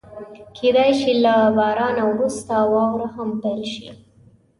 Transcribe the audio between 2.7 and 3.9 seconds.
واوره هم پيل شي.